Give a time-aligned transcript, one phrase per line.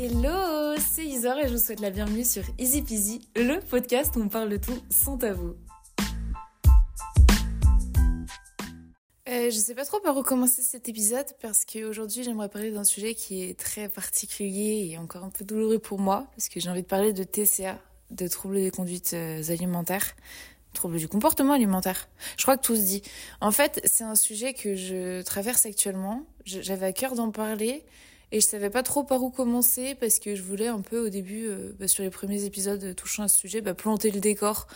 [0.00, 4.20] Hello, c'est Isor et je vous souhaite la bienvenue sur Easy Peasy, le podcast où
[4.20, 5.56] on parle de tout sans tabou.
[9.28, 12.84] Euh, je sais pas trop par où commencer cet épisode parce qu'aujourd'hui j'aimerais parler d'un
[12.84, 16.70] sujet qui est très particulier et encore un peu douloureux pour moi parce que j'ai
[16.70, 17.76] envie de parler de TCA,
[18.12, 20.14] de troubles des conduites euh, alimentaires,
[20.74, 22.08] troubles du comportement alimentaire.
[22.36, 23.02] Je crois que tout se dit.
[23.40, 26.22] En fait, c'est un sujet que je traverse actuellement.
[26.44, 27.84] J'avais à cœur d'en parler
[28.30, 31.08] et je savais pas trop par où commencer parce que je voulais un peu au
[31.08, 34.66] début, euh, bah, sur les premiers épisodes touchant à ce sujet, bah, planter le décor,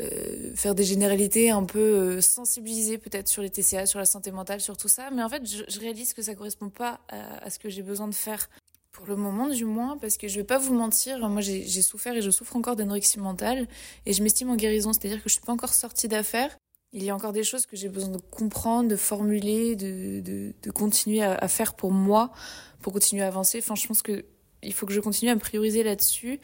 [0.00, 4.30] euh, faire des généralités un peu euh, sensibiliser peut-être sur les TCA, sur la santé
[4.30, 5.10] mentale, sur tout ça.
[5.10, 8.14] Mais en fait, je, réalise que ça correspond pas à, ce que j'ai besoin de
[8.14, 8.48] faire.
[8.90, 12.14] Pour le moment du moins, parce que je vais pas vous mentir, moi j'ai souffert
[12.14, 13.66] et je souffre encore d'anorexie mentale
[14.04, 16.54] et je m'estime en guérison, c'est-à-dire que je suis pas encore sortie d'affaires
[16.92, 20.52] il y a encore des choses que j'ai besoin de comprendre, de formuler, de, de,
[20.62, 22.32] de continuer à, à, faire pour moi,
[22.80, 23.58] pour continuer à avancer.
[23.58, 24.24] Enfin, je pense que
[24.62, 26.40] il faut que je continue à me prioriser là-dessus.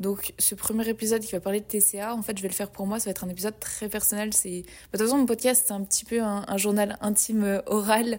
[0.00, 2.70] Donc, ce premier épisode qui va parler de TCA, en fait, je vais le faire
[2.70, 2.98] pour moi.
[2.98, 4.34] Ça va être un épisode très personnel.
[4.34, 7.44] C'est, bah, de toute façon, mon podcast, c'est un petit peu un, un journal intime
[7.44, 8.18] euh, oral.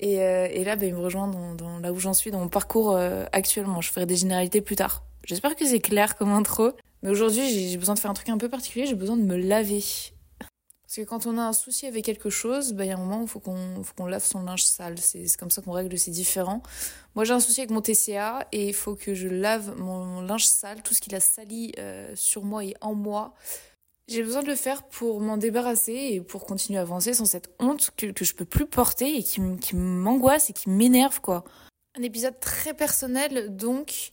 [0.00, 2.40] Et, euh, et là, bah, il me rejoint dans, dans là où j'en suis, dans
[2.40, 3.80] mon parcours euh, actuellement.
[3.80, 5.04] Je ferai des généralités plus tard.
[5.24, 6.72] J'espère que c'est clair comme intro.
[7.02, 8.86] Mais aujourd'hui, j'ai besoin de faire un truc un peu particulier.
[8.86, 9.84] J'ai besoin de me laver.
[10.88, 12.98] Parce que quand on a un souci avec quelque chose, bah, il y a un
[12.98, 14.96] moment où il faut qu'on lave son linge sale.
[14.98, 16.62] C'est comme ça qu'on règle, c'est différent.
[17.14, 20.46] Moi, j'ai un souci avec mon TCA et il faut que je lave mon linge
[20.46, 23.34] sale, tout ce qu'il a sali euh, sur moi et en moi.
[24.08, 27.50] J'ai besoin de le faire pour m'en débarrasser et pour continuer à avancer sans cette
[27.58, 31.44] honte que, que je peux plus porter et qui, qui m'angoisse et qui m'énerve, quoi.
[31.98, 34.12] Un épisode très personnel, donc.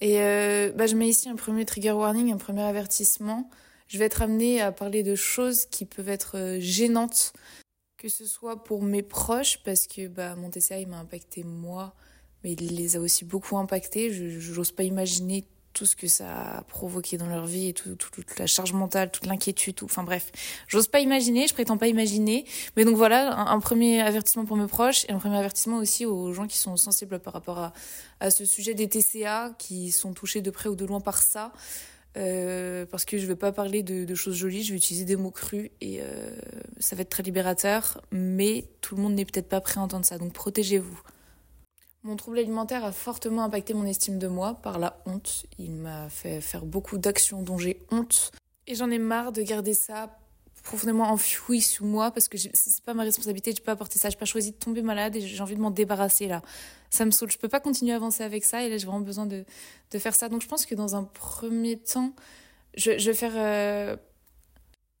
[0.00, 3.50] Et euh, bah, je mets ici un premier trigger warning, un premier avertissement
[3.92, 7.34] je vais être amenée à parler de choses qui peuvent être euh, gênantes,
[7.98, 11.94] que ce soit pour mes proches, parce que bah, mon TCA il m'a impacté moi,
[12.42, 14.10] mais il les a aussi beaucoup impactés.
[14.10, 17.94] Je n'ose pas imaginer tout ce que ça a provoqué dans leur vie et tout,
[17.94, 19.84] toute la charge mentale, toute l'inquiétude, tout.
[19.84, 20.32] Enfin bref,
[20.68, 22.46] j'ose pas imaginer, je prétends pas imaginer.
[22.76, 26.32] Mais donc voilà, un, premier avertissement pour mes proches et un premier avertissement aussi aux
[26.32, 27.72] gens qui sont sensibles par rapport à,
[28.20, 31.52] à ce sujet des TCA, qui sont touchés de près ou de loin par ça.
[32.18, 35.30] Euh, parce que je vais pas parler de, choses jolies, je vais utiliser des mots
[35.30, 36.36] crus et euh,
[36.78, 40.04] ça va être très libérateur, mais tout le monde n'est peut-être pas prêt à entendre
[40.04, 41.00] ça, donc protégez-vous.
[42.02, 45.46] Mon trouble alimentaire a fortement impacté mon estime de moi par la honte.
[45.58, 48.32] Il m'a fait faire beaucoup d'actions dont j'ai honte
[48.66, 50.18] et j'en ai marre de garder ça
[50.64, 54.16] profondément enfoui sous moi parce que c'est pas ma responsabilité, j'ai pas apporté ça, j'ai
[54.16, 56.42] pas choisi de tomber malade et j'ai envie de m'en débarrasser là.
[56.92, 59.00] Ça me saoule, je peux pas continuer à avancer avec ça et là j'ai vraiment
[59.00, 59.44] besoin de,
[59.98, 60.28] faire ça.
[60.28, 62.12] Donc je pense que dans un premier temps,
[62.74, 63.32] je, je vais faire...
[63.34, 63.96] Euh...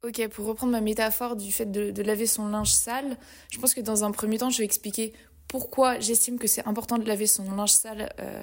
[0.02, 3.16] Ok, pour reprendre ma métaphore du fait de, de laver son linge sale,
[3.50, 5.12] je pense que dans un premier temps, je vais expliquer
[5.52, 8.42] pourquoi j'estime que c'est important de laver son linge sale, euh,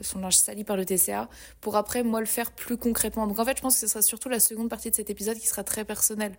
[0.00, 1.28] son linge sali par le TCA,
[1.60, 3.26] pour après moi le faire plus concrètement.
[3.26, 5.36] Donc en fait, je pense que ce sera surtout la seconde partie de cet épisode
[5.38, 6.36] qui sera très personnelle.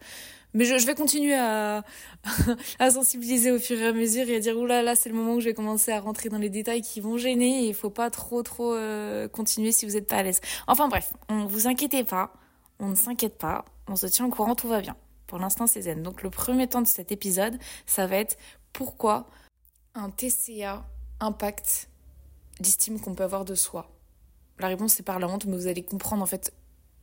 [0.53, 1.83] Mais je, vais continuer à,
[2.79, 5.39] sensibiliser au fur et à mesure et à dire oula là, c'est le moment où
[5.41, 8.09] je vais commencer à rentrer dans les détails qui vont gêner et il faut pas
[8.09, 10.39] trop trop euh, continuer si vous n'êtes pas à l'aise.
[10.67, 12.31] Enfin bref, on vous inquiétez pas,
[12.79, 14.95] on ne s'inquiète pas, on se tient au courant, tout va bien.
[15.27, 16.01] Pour l'instant, c'est zen.
[16.01, 18.37] Donc le premier temps de cet épisode, ça va être
[18.71, 19.27] pourquoi
[19.97, 20.85] un TCA
[21.19, 21.89] impacte
[22.59, 23.89] l'estime qu'on peut avoir de soi
[24.59, 26.53] La réponse c'est par la honte, mais vous allez comprendre en fait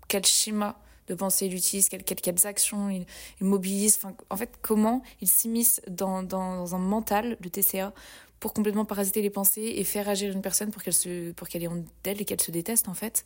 [0.09, 0.79] quel schéma
[1.09, 3.05] de pensée il utilise, quelles, actions il,
[3.41, 3.99] mobilise,
[4.31, 7.93] en fait comment il s'immisce dans, dans, un mental, le TCA,
[8.41, 11.63] pour complètement parasiter les pensées et faire agir une personne pour qu'elle se pour qu'elle
[11.63, 13.25] ait honte d'elle et qu'elle se déteste en fait.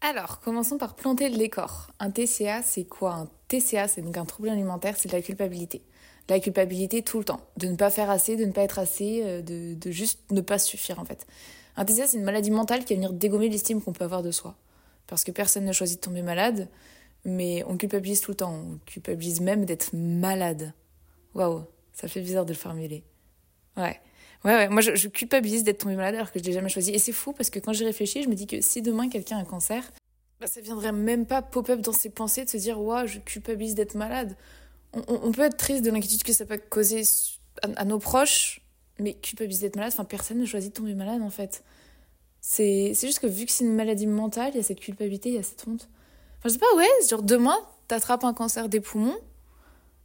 [0.00, 1.90] Alors, commençons par planter le décor.
[1.98, 3.12] Un TCA, c'est quoi?
[3.12, 5.82] Un TCA, c'est donc un trouble alimentaire, c'est de la culpabilité
[6.30, 9.22] la culpabilité tout le temps, de ne pas faire assez, de ne pas être assez,
[9.24, 11.26] euh, de, de juste ne pas suffire en fait.
[11.76, 14.30] Un TCA, c'est une maladie mentale qui va venir dégommer l'estime qu'on peut avoir de
[14.30, 14.56] soi.
[15.06, 16.68] Parce que personne ne choisit de tomber malade,
[17.24, 18.54] mais on culpabilise tout le temps.
[18.54, 20.72] On culpabilise même d'être malade.
[21.34, 23.02] Waouh, ça fait bizarre de le formuler.
[23.76, 24.00] Ouais.
[24.44, 24.68] Ouais, ouais.
[24.68, 26.92] Moi, je, culpabilise d'être tombée malade alors que je l'ai jamais choisi.
[26.92, 29.36] Et c'est fou parce que quand j'y réfléchis, je me dis que si demain quelqu'un
[29.36, 29.90] a un cancer,
[30.40, 33.74] bah, ça viendrait même pas pop-up dans ses pensées de se dire, waouh, je culpabilise
[33.74, 34.36] d'être malade
[34.92, 37.02] on, peut être triste de l'inquiétude que ça peut causer
[37.62, 38.60] à, nos proches,
[38.98, 41.62] mais culpabiliser d'être malade, enfin, personne ne choisit de tomber malade en fait.
[42.40, 45.34] C'est juste que vu que c'est une maladie mentale, il y a cette culpabilité, il
[45.36, 45.88] y a cette honte.
[46.38, 47.56] Enfin, je sais pas, ouais, genre demain,
[47.86, 49.18] t'attrapes un cancer des poumons,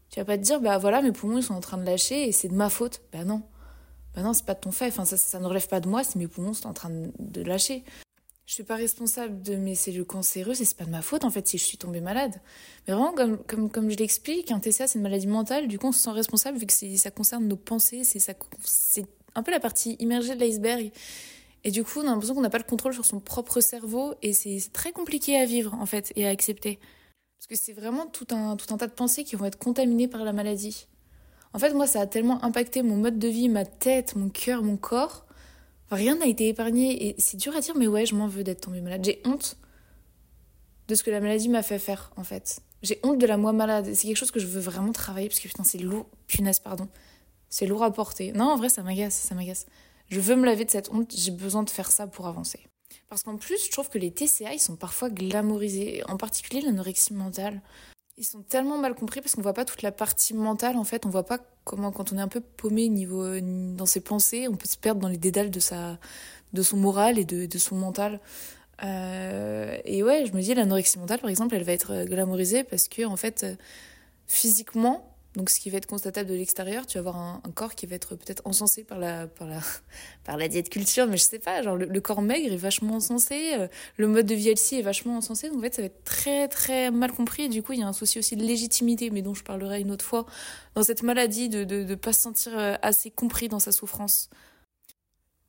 [0.09, 2.27] tu vas pas te dire, bah voilà, mes poumons ils sont en train de lâcher
[2.27, 3.01] et c'est de ma faute.
[3.11, 3.41] Bah non.
[4.15, 4.87] Bah non, c'est pas de ton fait.
[4.87, 7.41] Enfin, ça, ça ne relève pas de moi si mes poumons sont en train de
[7.41, 7.83] lâcher
[8.45, 11.31] je suis pas responsable de mes cellules cancéreuses et c'est pas de ma faute en
[11.31, 12.33] fait si je suis tombée malade.
[12.87, 15.87] Mais vraiment, comme, comme, comme je l'explique, un TCA c'est une maladie mentale, du coup
[15.87, 18.37] on se sent responsable vu que ça concerne nos pensées, c'est,
[19.35, 20.91] un peu la partie immergée de l'iceberg.
[21.65, 24.13] Et du coup, on a l'impression qu'on n'a pas le contrôle sur son propre cerveau
[24.21, 26.79] et c'est très compliqué à vivre en fait et à accepter.
[27.37, 30.07] Parce que c'est vraiment tout un, tout un tas de pensées qui vont être contaminées
[30.07, 30.87] par la maladie.
[31.53, 34.61] En fait, moi, ça a tellement impacté mon mode de vie, ma tête, mon cœur,
[34.61, 35.24] mon corps.
[35.91, 38.61] Rien n'a été épargné et c'est dur à dire, mais ouais, je m'en veux d'être
[38.61, 39.03] tombée malade.
[39.03, 39.57] J'ai honte
[40.87, 42.61] de ce que la maladie m'a fait faire en fait.
[42.83, 43.93] J'ai honte de la moi malade.
[43.93, 46.05] C'est quelque chose que je veux vraiment travailler parce que putain, c'est lourd.
[46.27, 46.87] Punaise, pardon.
[47.49, 48.31] C'est lourd à porter.
[48.33, 49.65] Non, en vrai, ça m'agace, ça m'agace.
[50.09, 52.59] Je veux me laver de cette honte, j'ai besoin de faire ça pour avancer.
[53.09, 57.13] Parce qu'en plus, je trouve que les TCA, ils sont parfois glamourisés, en particulier l'anorexie
[57.13, 57.61] mentale.
[58.17, 61.05] Ils sont tellement mal compris parce qu'on voit pas toute la partie mentale en fait,
[61.05, 64.55] on voit pas comment quand on est un peu paumé niveau dans ses pensées, on
[64.55, 65.99] peut se perdre dans les dédales de sa
[66.53, 68.21] de son moral et de, de son mental.
[68.83, 72.87] Euh, et ouais, je me dis l'anorexie mentale par exemple, elle va être glamourisée parce
[72.87, 73.45] que en fait
[74.27, 77.85] physiquement, donc, ce qui va être constatable de l'extérieur, tu vas avoir un, corps qui
[77.85, 79.59] va être peut-être encensé par la, par, la,
[80.23, 83.53] par la diète culture, mais je sais pas, genre le, corps maigre est vachement encensé,
[83.53, 83.67] euh,
[83.97, 86.47] le mode de vie LC est vachement encensé, donc en fait, ça va être très,
[86.47, 87.43] très mal compris.
[87.43, 89.81] Et du coup, il y a un souci aussi de légitimité, mais dont je parlerai
[89.81, 90.25] une autre fois,
[90.75, 94.29] dans cette maladie de ne de pas se sentir euh, assez compris dans sa souffrance.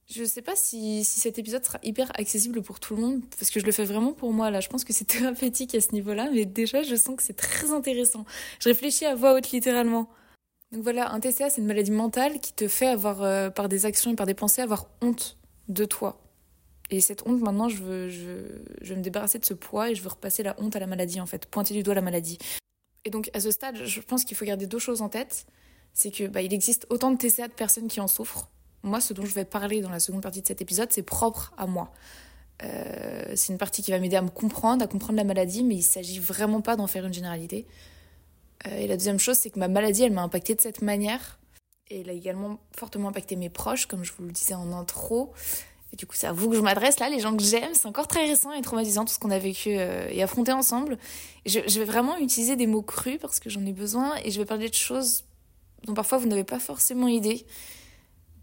[0.09, 3.51] Je sais pas si, si, cet épisode sera hyper accessible pour tout le monde, parce
[3.51, 4.61] que je le fais vraiment pour moi, là.
[4.61, 7.73] Je pense que c'est thérapeutique à ce niveau-là, mais déjà, je sens que c'est très
[7.73, 8.25] intéressant.
[8.61, 10.09] Je réfléchis à voix haute, littéralement.
[10.71, 13.85] Donc voilà, un TCA, c'est une maladie mentale qui te fait avoir, euh, par des
[13.85, 15.39] actions et par des pensées, avoir honte
[15.69, 16.21] de toi.
[16.91, 20.03] Et cette honte, maintenant, je veux, je, je me débarrasser de ce poids et je
[20.03, 21.47] veux repasser la honte à la maladie, en fait.
[21.47, 22.39] Pointer du doigt la maladie.
[23.05, 25.47] Et donc, à ce stade, je pense qu'il faut garder deux choses en tête.
[25.95, 28.51] C'est que, bah, il existe autant de TCA de personnes qui en souffrent
[28.87, 31.53] moi, ce dont je vais parler dans la seconde partie de cet épisode, c'est propre
[31.59, 31.93] à moi.
[32.63, 35.75] Euh, c'est une partie qui va m'aider à me comprendre, à comprendre la maladie, mais
[35.75, 37.67] il ne s'agit vraiment pas d'en faire une généralité.
[38.67, 41.39] Euh, et la deuxième chose, c'est que ma maladie, elle m'a impacté de cette manière.
[41.89, 45.33] Et elle a également fortement impacté mes proches, comme je vous le disais en intro.
[45.93, 47.75] Et du coup, c'est à vous que je m'adresse là, les gens que j'aime.
[47.75, 50.99] C'est encore très récent et traumatisant tout ce qu'on a vécu euh, et affronté ensemble.
[51.45, 54.39] je, je, vais vraiment utiliser des mots crus parce que j'en ai besoin et je
[54.41, 55.25] vais parler de choses
[55.85, 57.47] dont parfois vous n'avez pas forcément idée.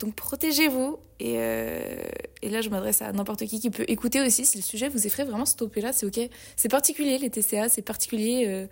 [0.03, 0.99] Donc protégez-vous.
[1.21, 1.95] Et, euh,
[2.41, 4.45] et, là, je m'adresse à n'importe qui qui peut écouter aussi.
[4.45, 6.29] Si le sujet vous effraie, vraiment stopper là, c'est ok.
[6.57, 8.43] C'est particulier les TCA, c'est particulier.
[8.47, 8.67] Euh,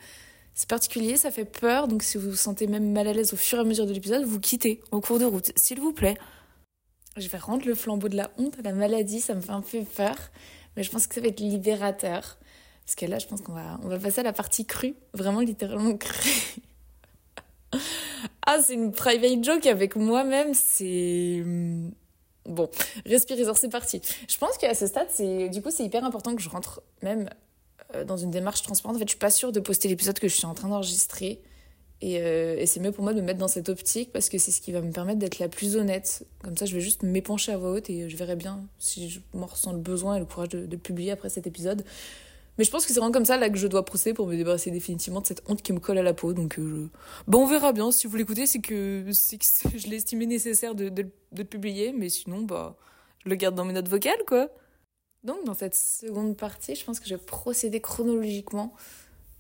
[0.54, 1.88] c'est particulier, ça fait peur.
[1.88, 3.94] Donc si vous vous sentez même mal à l'aise au fur et à mesure de
[3.94, 6.18] l'épisode, vous quittez en cours de route, s'il vous plaît.
[7.16, 9.62] Je vais rendre le flambeau de la honte à la maladie, ça me fait un
[9.62, 10.18] peu peur.
[10.75, 12.38] Mais je pense que ça va être libérateur.
[12.86, 15.39] Parce que là, je pense qu'on va, on va passer à la partie crue, vraiment
[15.39, 16.62] littéralement crue.
[18.45, 21.41] Ah, c'est une private joke avec moi-même, c'est...
[21.44, 21.91] Hmm,
[22.45, 22.69] bon,
[23.06, 24.01] respirez c'est parti.
[24.27, 27.29] Je pense qu'à ce stade, c'est du coup, c'est hyper important que je rentre même
[27.95, 28.97] euh, dans une démarche transparente.
[28.97, 31.41] En fait, je suis pas sûre de poster l'épisode que je suis en train d'enregistrer.
[32.03, 34.39] Et, euh, et c'est mieux pour moi de me mettre dans cette optique parce que
[34.39, 36.25] c'est ce qui va me permettre d'être la plus honnête.
[36.44, 39.19] Comme ça, je vais juste m'épancher à voix haute et je verrai bien si je
[39.33, 41.83] m'en ressens le besoin et le courage de publier après cet épisode.
[42.62, 44.38] Mais je pense que c'est vraiment comme ça là que je dois procéder pour me
[44.38, 46.31] débarrasser définitivement de cette honte qui me colle à la peau.
[46.31, 46.92] Donc, euh,
[47.28, 47.92] bon, on verra bien.
[47.92, 49.12] Si vous l'écoutez, c'est que, que
[49.80, 51.92] je l'ai estimé nécessaire de, de, le publier.
[51.92, 52.78] Mais sinon, bah,
[53.25, 54.48] je le garde dans mes notes vocales, quoi.
[55.24, 58.75] Donc, dans cette seconde partie, je pense que je vais procéder chronologiquement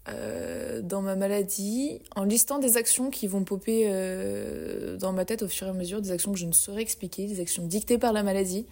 [0.09, 5.43] euh, dans ma maladie en listant des actions qui vont popper euh, dans ma tête
[5.43, 7.99] au fur et à mesure, des actions que je ne saurais expliquer, des actions dictées
[7.99, 8.65] par la maladie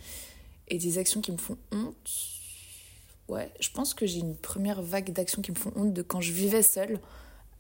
[0.70, 2.39] et des actions qui me font honte
[3.30, 6.20] Ouais, je pense que j'ai une première vague d'actions qui me font honte de quand
[6.20, 7.00] je vivais seule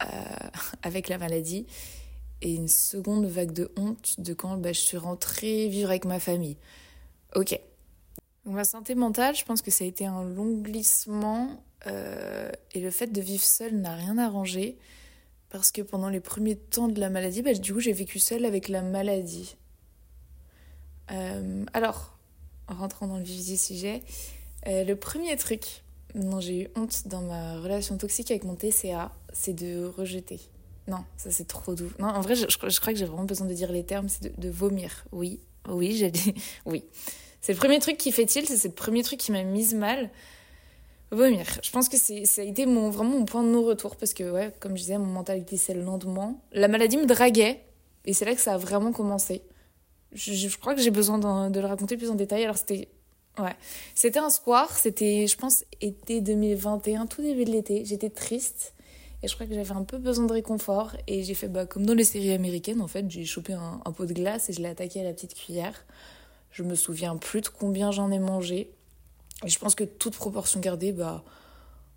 [0.01, 0.05] euh,
[0.81, 1.67] avec la maladie
[2.41, 6.19] et une seconde vague de honte de quand bah, je suis rentrée vivre avec ma
[6.19, 6.57] famille.
[7.35, 7.59] Ok.
[8.45, 12.79] Donc, ma santé mentale, je pense que ça a été un long glissement euh, et
[12.79, 14.75] le fait de vivre seule n'a rien arrangé
[15.49, 18.45] parce que pendant les premiers temps de la maladie, bah, du coup j'ai vécu seule
[18.45, 19.55] avec la maladie.
[21.11, 22.17] Euh, alors,
[22.67, 24.01] en rentrant dans le vif du sujet,
[24.67, 25.83] euh, le premier truc
[26.15, 30.39] dont j'ai eu honte dans ma relation toxique avec mon TCA, c'est de rejeter.
[30.87, 31.91] Non, ça c'est trop doux.
[31.99, 34.49] Non, en vrai, je, crois que j'ai vraiment besoin de dire les termes, c'est de,
[34.49, 35.05] vomir.
[35.11, 36.33] Oui, oui, j'ai dit
[36.65, 36.83] oui.
[37.41, 40.09] C'est le premier truc qui fait tilt, c'est le premier truc qui m'a mise mal.
[41.11, 41.45] Vomir.
[41.63, 44.53] Je pense que ça a été mon, vraiment mon point de non-retour parce que, ouais,
[44.59, 46.35] comme je disais, mon mentalité c'est le lendemain.
[46.51, 47.63] La maladie me draguait
[48.05, 49.41] et c'est là que ça a vraiment commencé.
[50.11, 52.43] Je, je crois que j'ai besoin de le raconter plus en détail.
[52.43, 52.89] Alors c'était
[53.39, 53.55] Ouais.
[53.96, 57.86] C'était un soir, c'était, je pense, été 2021, tout début de l'été.
[57.86, 58.74] J'étais triste
[59.22, 60.96] et je crois que j'avais un peu besoin de réconfort.
[61.08, 64.05] Et j'ai fait, bah, comme dans les séries américaines, en fait, j'ai chopé un, pot
[64.05, 65.86] de glace et je l'ai attaqué à la petite cuillère.
[66.51, 68.72] Je me souviens plus de combien j'en ai mangé.
[69.46, 71.24] Et je pense que toute proportion gardée, bah,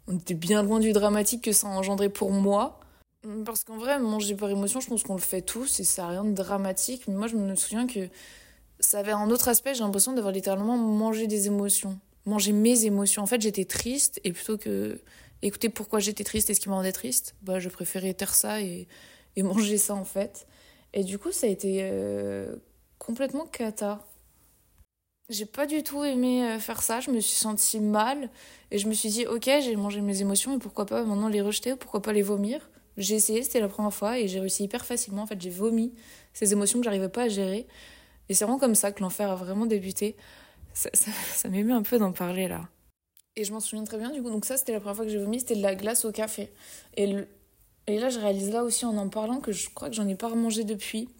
[0.09, 2.81] on était bien loin du dramatique que ça a engendré pour moi.
[3.45, 6.09] Parce qu'en vrai, manger par émotion, je pense qu'on le fait tous et ça n'a
[6.09, 7.05] rien de dramatique.
[7.07, 8.09] Mais moi, je me souviens que
[8.83, 11.99] ça avait un autre aspect, j'ai l'impression d'avoir littéralement mangé des émotions.
[12.27, 13.23] Manger mes émotions.
[13.23, 15.01] En fait, j'étais triste et plutôt que
[15.43, 18.61] écouter pourquoi j'étais triste et ce qui me rendait triste, bah, je préférais taire ça
[18.61, 18.87] et,
[19.37, 20.47] et manger ça en fait.
[20.95, 22.55] Et du coup, ça a été euh,
[22.99, 24.07] complètement cata.
[25.31, 28.29] J'ai pas du tout aimé euh, faire ça, je me suis sentie mal
[28.71, 31.41] et je me suis dit, ok, j'ai mangé mes émotions et pourquoi pas maintenant les
[31.41, 32.69] rejeter, pourquoi pas les vomir?
[32.99, 35.23] J'ai essayé, c'était la première fois et j'ai réussi hyper facilement.
[35.23, 35.95] En fait, j'ai vomi
[36.35, 37.67] ces émotions que j'arrivais pas à gérer.
[38.33, 40.17] Et c'est vraiment comme ça que l'enfer a vraiment débuté.
[40.73, 42.63] Ça, ça, m'émeut un peu d'en parler là.
[43.37, 44.31] Et je m'en souviens très bien du coup.
[44.31, 46.51] Donc, ça, c'était la première fois que j'ai vomi, c'était de la glace au café.
[46.97, 47.15] Et,
[47.89, 50.15] et là, je réalise là aussi en en parlant que je crois que j'en ai
[50.15, 51.11] pas remangé depuis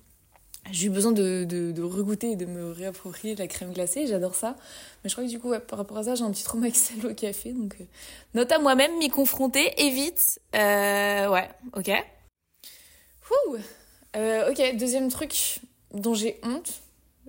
[0.71, 4.37] j'ai eu besoin de, de, de regoûter et de me réapproprier la crème glacée, j'adore
[4.37, 4.55] ça.
[5.03, 6.77] Mais je crois que du coup, par rapport à ça, j'ai un petit trauma avec
[7.05, 7.53] au café.
[7.53, 7.85] Donc, euh,
[8.35, 10.41] note à moi-même, m'y confronter, évite.
[10.55, 11.91] Euh, ouais, ok.
[13.31, 13.57] Ouh.
[14.15, 15.61] Euh, ok, deuxième truc
[15.93, 16.82] dont j'ai honte,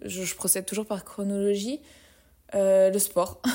[0.03, 1.79] je, procède toujours par chronologie,
[2.55, 3.41] euh, le sport.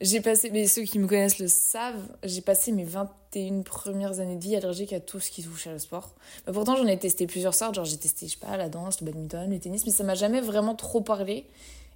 [0.00, 4.36] J'ai passé, mais ceux qui me connaissent le savent, j'ai passé mes 21 premières années
[4.36, 6.14] de vie allergique à tout ce qui touche à le sport.
[6.46, 9.00] Bah, pourtant, j'en ai testé plusieurs sortes, genre j'ai testé, je sais pas, la danse,
[9.00, 11.46] le badminton, le tennis, mais ça m'a jamais vraiment trop parlé.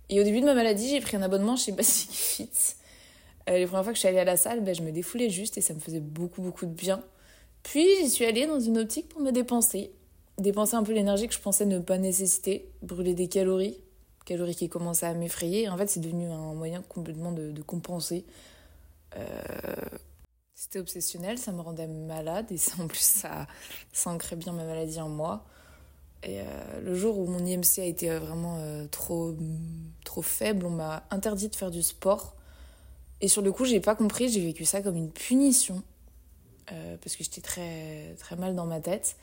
[0.09, 2.51] Et au début de ma maladie, j'ai pris un abonnement chez Basic Fit.
[3.49, 5.31] Euh, les premières fois que je suis allée à la salle, bah, je me défoulais
[5.31, 7.05] juste et ça me faisait beaucoup, beaucoup de bien.
[7.63, 9.93] Puis j'y suis allée dans une optique pour me dépenser.
[10.43, 13.79] Dépenser un peu l'énergie que je pensais ne pas nécessiter, brûler des calories,
[14.25, 15.69] calories qui commençaient à m'effrayer.
[15.69, 18.25] En fait, c'est devenu un moyen complètement de, compenser.
[19.17, 19.25] Euh,
[20.53, 23.47] c'était obsessionnel, ça me rendait malade et ça, en plus, ça,
[23.93, 25.45] ça ancrait bien ma maladie en moi.
[26.25, 26.45] Et euh,
[26.83, 29.37] le jour où mon IMC a été vraiment euh, trop,
[30.05, 32.35] trop faible, on m'a interdit de faire du sport.
[33.21, 35.85] Et sur le coup, j'ai pas compris, j'ai vécu ça comme une punition.
[36.67, 39.15] parce que j'étais très, très mal dans ma tête.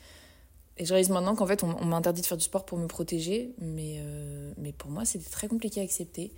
[0.79, 2.87] Et je réalise maintenant qu'en fait, on, m'a interdit de faire du sport pour me
[2.87, 6.31] protéger, mais, euh, mais pour moi, c'était très compliqué à accepter.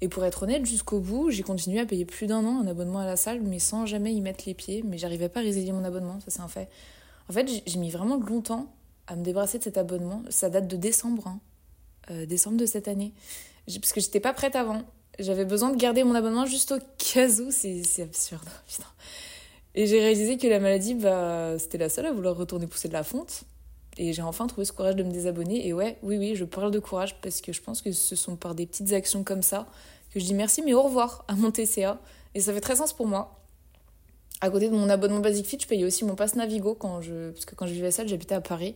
[0.00, 3.00] Et pour être honnête, jusqu'au bout, j'ai continué à payer plus d'un an un abonnement
[3.00, 4.82] à la salle, mais sans jamais y mettre les pieds.
[4.84, 6.68] Mais j'arrivais pas à résilier mon abonnement, ça c'est un fait.
[7.28, 8.72] En fait, j'ai mis vraiment longtemps
[9.08, 10.22] à me débarrasser de cet abonnement.
[10.28, 11.40] Ça date de décembre, hein.
[12.10, 13.12] euh, décembre de cette année.
[13.66, 14.82] Parce que j'étais pas prête avant.
[15.18, 17.50] J'avais besoin de garder mon abonnement juste au cas où.
[17.50, 18.88] C'est absurde, putain.
[19.74, 22.92] Et j'ai réalisé que la maladie, bah, c'était la seule à vouloir retourner pousser de
[22.92, 23.44] la fonte.
[23.98, 25.66] Et j'ai enfin trouvé ce courage de me désabonner.
[25.66, 28.36] Et ouais, oui, oui, je parle de courage parce que je pense que ce sont
[28.36, 29.66] par des petites actions comme ça
[30.12, 31.98] que je dis merci, mais au revoir à mon TCA.
[32.34, 33.38] Et ça fait très sens pour moi.
[34.40, 37.30] À côté de mon abonnement Basic Fit, je payais aussi mon passe Navigo quand je,
[37.30, 38.74] parce que quand je vivais seule, j'habitais à Paris.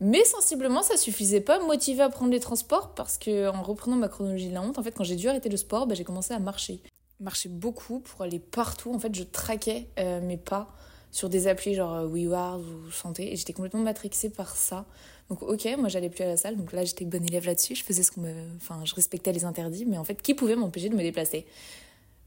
[0.00, 3.62] Mais sensiblement, ça suffisait pas à me motiver à prendre les transports parce que en
[3.62, 5.94] reprenant ma chronologie de la honte, en fait, quand j'ai dû arrêter le sport, bah,
[5.94, 6.80] j'ai commencé à marcher.
[7.18, 8.92] Marcher beaucoup pour aller partout.
[8.94, 10.72] En fait, je traquais euh, mes pas
[11.10, 14.86] sur des applis genre euh, WeWard ou Santé et j'étais complètement matrixée par ça.
[15.28, 17.84] Donc ok, moi j'allais plus à la salle, donc là j'étais bonne élève là-dessus, je
[17.84, 18.34] faisais ce qu'on me...
[18.56, 21.46] Enfin, je respectais les interdits, mais en fait, qui pouvait m'empêcher de me déplacer?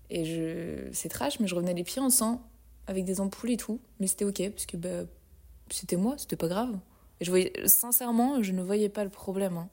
[0.09, 0.89] Et je...
[0.93, 2.41] C'est trash, mais je revenais les pieds en sang,
[2.87, 5.03] avec des ampoules et tout, mais c'était ok, parce que bah,
[5.69, 6.77] c'était moi, c'était pas grave.
[7.19, 7.51] Et je voyais...
[7.65, 9.57] Sincèrement, je ne voyais pas le problème.
[9.57, 9.69] Hein.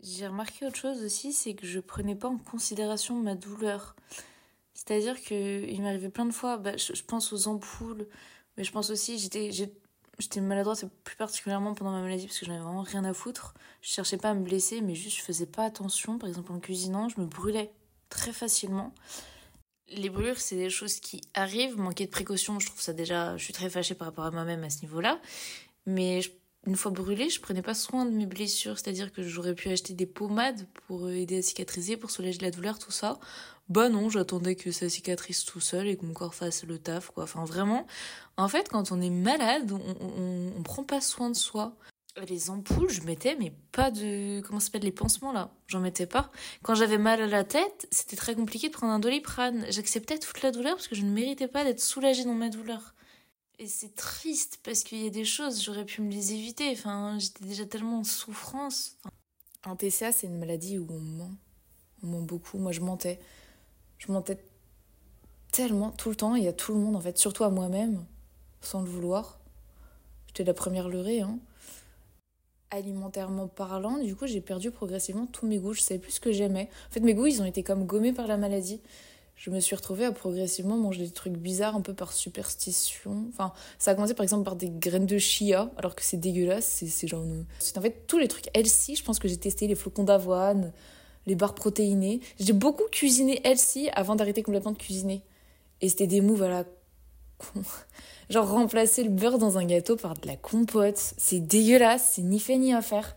[0.00, 3.94] J'ai remarqué autre chose aussi, c'est que je prenais pas en considération ma douleur.
[4.74, 8.06] C'est-à-dire qu'il m'arrivait plein de fois, bah, je, pense aux ampoules,
[8.56, 9.50] mais je pense aussi, j'étais,
[10.18, 13.54] j'étais maladroite, plus particulièrement pendant ma maladie, parce que j'en avais vraiment rien à foutre.
[13.80, 16.18] Je cherchais pas à me blesser, mais juste je faisais pas attention.
[16.18, 17.72] Par exemple, en cuisinant, je me brûlais
[18.08, 18.94] très facilement.
[19.88, 21.76] Les brûlures, c'est des choses qui arrivent.
[21.76, 23.36] Manquer de précaution, je trouve ça déjà.
[23.36, 25.20] Je suis très fâchée par rapport à moi-même à ce niveau-là.
[25.84, 26.20] Mais
[26.66, 28.78] une fois brûlée, je prenais pas soin de mes blessures.
[28.78, 32.78] C'est-à-dire que j'aurais pu acheter des pommades pour aider à cicatriser, pour soulager la douleur,
[32.78, 33.18] tout ça.
[33.68, 37.10] Bah non, j'attendais que ça cicatrise tout seul et que mon corps fasse le taf,
[37.10, 37.24] quoi.
[37.24, 37.86] Enfin, vraiment,
[38.36, 41.74] en fait, quand on est malade, on, prend pas soin de soi.
[42.28, 44.40] Les ampoules, je mettais, mais pas de.
[44.42, 46.30] Comment s'appelle les pansements là J'en mettais pas.
[46.62, 49.64] Quand j'avais mal à la tête, c'était très compliqué de prendre un doliprane.
[49.70, 52.94] J'acceptais toute la douleur parce que je ne méritais pas d'être soulagée dans ma douleur.
[53.58, 56.70] Et c'est triste parce qu'il y a des choses, j'aurais pu me les éviter.
[56.72, 58.96] Enfin, j'étais déjà tellement en souffrance.
[59.64, 61.30] Un TCA, c'est une maladie où on ment.
[62.02, 62.58] On ment beaucoup.
[62.58, 63.20] Moi, je mentais.
[63.98, 64.38] Je mentais
[65.52, 68.04] tellement tout le temps et à tout le monde en fait, surtout à moi-même,
[68.62, 69.38] sans le vouloir.
[70.26, 71.20] J'étais la première leurrée.
[71.20, 71.38] Hein.
[72.70, 75.74] Alimentairement parlant, du coup, j'ai perdu progressivement tous mes goûts.
[75.74, 76.70] Je savais plus ce que j'aimais.
[76.88, 78.80] En fait, mes goûts, ils ont été comme gommés par la maladie.
[79.42, 83.24] Je me suis retrouvée à progressivement manger des trucs bizarres un peu par superstition.
[83.28, 86.84] Enfin, ça a commencé par exemple par des graines de chia, alors que c'est dégueulasse.
[86.86, 87.24] C'est genre.
[87.58, 88.94] C'est en fait tous les trucs healthy.
[88.94, 90.72] Je pense que j'ai testé les flocons d'avoine,
[91.26, 92.20] les barres protéinées.
[92.38, 95.24] J'ai beaucoup cuisiné healthy avant d'arrêter complètement de cuisiner.
[95.80, 96.64] Et c'était des moves à la
[97.38, 97.62] con.
[98.30, 101.14] Genre remplacer le beurre dans un gâteau par de la compote.
[101.18, 103.16] C'est dégueulasse, c'est ni fait ni à faire.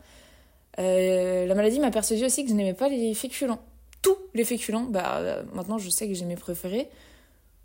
[0.80, 3.62] la maladie m'a persuadé aussi que je n'aimais pas les féculents.
[4.06, 6.90] Tous les féculents, bah, maintenant je sais que j'ai mes préférés,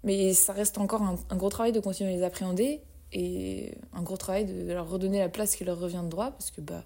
[0.05, 2.81] mais ça reste encore un, gros travail de continuer à les appréhender
[3.13, 6.51] et un gros travail de, leur redonner la place qui leur revient de droit parce
[6.51, 6.83] que bah,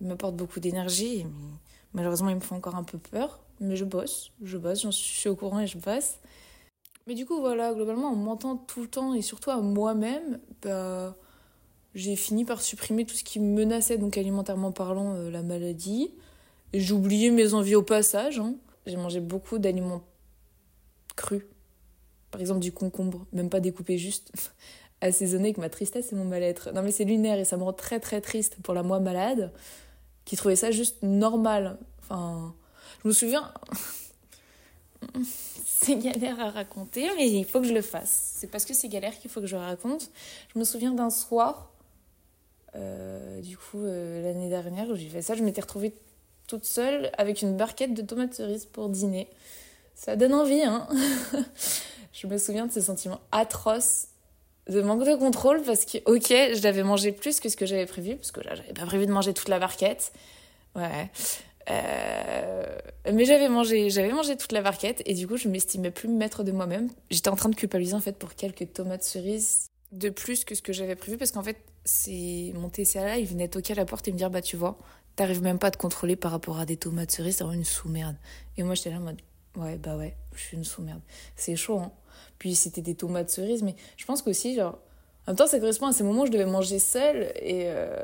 [0.00, 1.58] ils m'apportent beaucoup d'énergie, mais
[1.92, 3.40] malheureusement ils me font encore un peu peur.
[3.60, 6.14] Mais je bosse, je bosse, j'en suis au courant et je bosse.
[7.06, 11.14] Mais du coup, voilà, globalement, en mentant tout le temps et surtout à moi-même, bah,
[11.94, 16.10] j'ai fini par supprimer tout ce qui menaçait, donc alimentairement parlant, euh, la maladie.
[16.74, 18.38] J'ai oublié mes envies au passage.
[18.38, 18.54] Hein.
[18.86, 20.02] J'ai mangé beaucoup d'aliments
[21.16, 21.42] crus.
[22.30, 24.32] Par exemple, du concombre, même pas découpé juste,
[25.00, 26.72] assaisonné avec ma tristesse et mon mal-être.
[26.72, 29.52] Non, mais c'est lunaire et ça me rend très très triste pour la moi malade,
[30.24, 31.78] qui trouvait ça juste normal.
[32.00, 32.54] Enfin,
[33.02, 33.52] je me souviens.
[35.64, 38.34] c'est galère à raconter, mais il faut que je le fasse.
[38.36, 40.10] C'est parce que c'est galère qu'il faut que je le raconte.
[40.54, 41.72] Je me souviens d'un soir,
[42.76, 45.92] euh, du coup, euh, l'année dernière, où j'ai fait ça, je m'étais retrouvée
[46.52, 49.26] toute seule avec une barquette de tomates cerises pour dîner.
[49.94, 50.86] Ça donne envie, hein
[52.12, 54.08] Je me souviens de ce sentiment atroce
[54.68, 57.86] de manque de contrôle parce que, ok, je l'avais mangé plus que ce que j'avais
[57.86, 60.12] prévu, parce que là, j'avais pas prévu de manger toute la barquette.
[60.76, 61.10] Ouais.
[61.70, 62.64] Euh,
[63.10, 66.52] mais j'avais mangé, mangé toute la barquette et du coup, je m'estimais plus maître de
[66.52, 66.90] moi-même.
[67.10, 70.60] J'étais en train de culpabiliser en fait pour quelques tomates cerises de plus que ce
[70.60, 71.56] que j'avais prévu parce qu'en fait,
[71.86, 74.76] c'est mon TCA il venait toquer à la porte et me dire bah tu vois,
[75.16, 77.64] t'arrives même pas à te contrôler par rapport à des tomates cerises, c'est vraiment une
[77.64, 78.16] sous-merde.
[78.56, 79.20] Et moi, j'étais là en mode
[79.56, 81.00] ouais, bah ouais, je suis une sous-merde.
[81.36, 81.92] C'est chaud, hein.
[82.38, 84.78] Puis c'était des tomates cerises, mais je pense qu'aussi, genre,
[85.26, 87.64] en même temps, ça correspond à ces moments où je devais manger seule et.
[87.66, 87.96] Euh,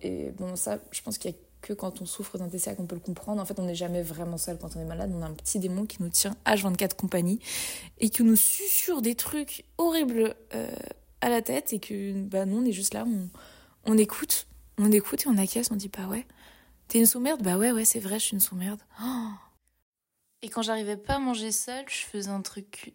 [0.00, 2.86] et bon, ça, je pense qu'il y a que quand on souffre d'un TCA qu'on
[2.86, 3.40] peut le comprendre.
[3.40, 5.10] En fait, on n'est jamais vraiment seul quand on est malade.
[5.14, 7.40] On a un petit démon qui nous tient H24 compagnie
[7.98, 10.70] et qui nous susurre des trucs horribles euh,
[11.20, 13.28] à la tête et que bah non, on est juste là, on,
[13.92, 14.46] on écoute,
[14.78, 16.26] on écoute et on acquiesce, on dit bah ouais,
[16.88, 17.42] t'es une sous-merde?
[17.42, 18.80] Bah ouais, ouais, c'est vrai, je suis une sous-merde.
[19.02, 19.30] Oh.
[20.42, 22.94] et quand j'arrivais pas à manger seule, je faisais un truc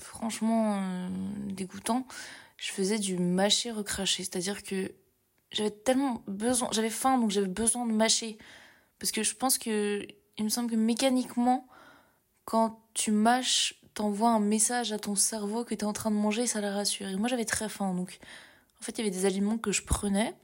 [0.00, 1.08] franchement euh,
[1.48, 2.06] dégoûtant.
[2.56, 4.92] Je faisais du mâcher recracher, c'est-à-dire que
[5.50, 8.38] j'avais tellement besoin, j'avais faim donc j'avais besoin de mâcher
[8.98, 11.66] parce que je pense que il me semble que mécaniquement
[12.44, 16.42] quand tu mâches, t'envoies un message à ton cerveau que t'es en train de manger
[16.42, 17.08] et ça la rassure.
[17.08, 18.18] Et moi j'avais très faim donc
[18.80, 20.34] en fait il y avait des aliments que je prenais.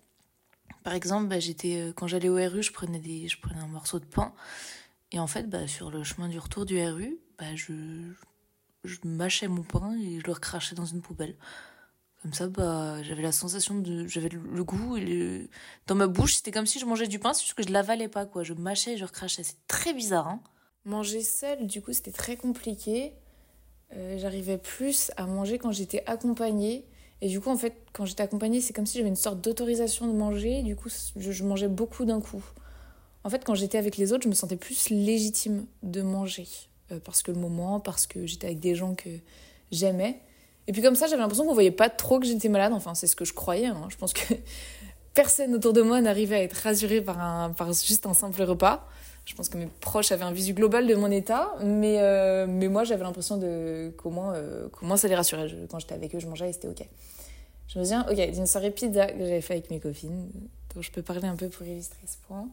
[0.83, 3.67] Par exemple, bah, j'étais euh, quand j'allais au RU, je prenais des je prenais un
[3.69, 4.33] morceau de pain
[5.13, 7.75] et en fait bah, sur le chemin du retour du RU, bah, je
[8.85, 11.37] je mâchais mon pain et je le recrachais dans une poubelle.
[12.23, 14.07] Comme ça, bah, j'avais la sensation de.
[14.07, 15.49] J'avais le goût et
[15.87, 18.09] dans ma bouche, c'était comme si je mangeais du pain, c'est juste que je l'avalais
[18.09, 18.43] pas, quoi.
[18.43, 19.43] Je mâchais et je recrachais.
[19.43, 20.43] C'est très bizarre, hein.
[20.85, 23.15] Manger seul, du coup, c'était très compliqué.
[23.93, 26.87] Euh, j'arrivais plus à manger quand j'étais accompagnée.
[27.23, 30.07] Et du coup, en fait, quand j'étais accompagnée, c'est comme si j'avais une sorte d'autorisation
[30.07, 30.63] de manger.
[30.63, 32.43] Du coup, je, mangeais beaucoup d'un coup.
[33.25, 36.47] En fait, quand j'étais avec les autres, je me sentais plus légitime de manger.
[36.93, 39.11] Euh, parce que le moment, parce que j'étais avec des gens que
[39.71, 40.21] j'aimais.
[40.67, 42.73] Et puis comme ça, j'avais l'impression qu'on voyait pas trop que j'étais malade.
[42.73, 43.67] Enfin, c'est ce que je croyais.
[43.67, 43.89] Hein.
[43.91, 44.35] Je pense que
[45.15, 48.89] personne autour de moi n'arrivait à être rassuré par, un, par juste un simple repas.
[49.31, 52.67] Je pense que mes proches avaient un visu global de mon état, mais, euh, mais
[52.67, 55.49] moi j'avais l'impression de comment, euh, comment ça les rassurait.
[55.71, 56.85] quand j'étais avec eux, je mangeais et c'était ok.
[57.69, 60.29] Je me souviens, ok, d'une soirée pizza que j'avais fait avec mes copines,
[60.75, 62.49] dont je peux parler un peu pour illustrer ce point.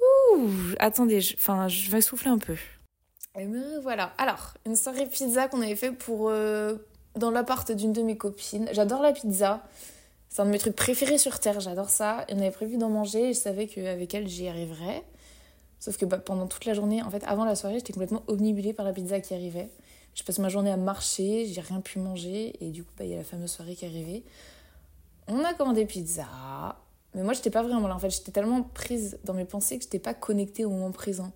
[0.00, 2.56] Ouh, attendez, je, je vais souffler un peu.
[3.38, 4.14] Et me voilà.
[4.16, 6.76] Alors, une soirée pizza qu'on avait fait pour, euh,
[7.16, 8.66] dans l'appart d'une de mes copines.
[8.72, 9.62] J'adore la pizza.
[10.30, 12.24] C'est un de mes trucs préférés sur Terre, j'adore ça.
[12.30, 15.04] On avait prévu d'en manger et je savais qu'avec elle, j'y arriverais.
[15.82, 18.72] Sauf que bah, pendant toute la journée, en fait, avant la soirée, j'étais complètement omnibulée
[18.72, 19.68] par la pizza qui arrivait.
[20.14, 22.54] Je passe ma journée à marcher, j'ai rien pu manger.
[22.60, 24.22] Et du coup, bah, il y a la fameuse soirée qui arrivait.
[25.26, 26.24] On a commandé pizza.
[27.16, 27.96] Mais moi, j'étais pas vraiment là.
[27.96, 31.32] En fait, j'étais tellement prise dans mes pensées que j'étais pas connectée au moment présent.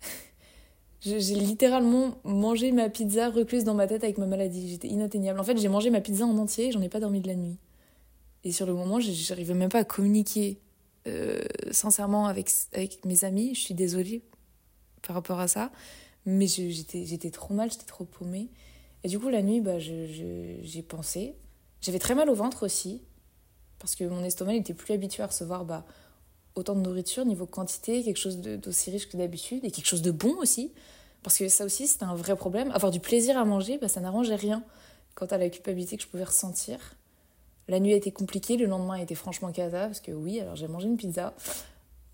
[1.00, 4.70] J'ai littéralement mangé ma pizza recluse dans ma tête avec ma maladie.
[4.70, 5.40] J'étais inatteignable.
[5.40, 7.34] En fait, j'ai mangé ma pizza en entier et j'en ai pas dormi de la
[7.34, 7.58] nuit.
[8.44, 10.60] Et sur le moment, j'arrivais même pas à communiquer
[11.06, 11.40] euh,
[11.70, 12.50] sincèrement avec,
[13.04, 13.54] mes amis.
[13.54, 14.22] Je suis désolée
[15.02, 15.70] par rapport à ça.
[16.24, 18.48] Mais j'étais trop mal, j'étais trop paumée.
[19.04, 21.36] Et du coup, la nuit, bah, j'ai pensé.
[21.80, 23.02] J'avais très mal au ventre aussi.
[23.78, 25.84] Parce que mon estomac n'était plus habitué à recevoir bah,
[26.54, 29.64] autant de nourriture, niveau quantité, quelque chose d'aussi riche que d'habitude.
[29.64, 30.72] Et quelque chose de bon aussi.
[31.22, 32.70] Parce que ça aussi, c'était un vrai problème.
[32.72, 34.64] Avoir du plaisir à manger, bah, ça n'arrangeait rien
[35.14, 36.95] quant à la culpabilité que je pouvais ressentir.
[37.68, 40.54] La nuit a été compliquée, le lendemain a été franchement cata, parce que oui, alors
[40.54, 41.34] j'ai mangé une pizza.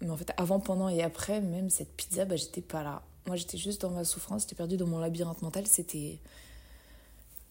[0.01, 3.03] Mais en fait, avant, pendant et après, même cette pizza, bah, j'étais pas là.
[3.27, 5.67] Moi, j'étais juste dans ma souffrance, j'étais perdue dans mon labyrinthe mental.
[5.67, 6.19] C'était.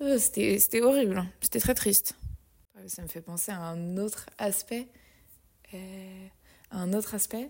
[0.01, 1.19] Euh, c'était horrible.
[1.19, 1.27] Hein.
[1.39, 2.15] C'était très triste.
[2.87, 4.87] Ça me fait penser à un autre aspect.
[5.73, 6.27] Euh,
[6.71, 7.49] un autre aspect.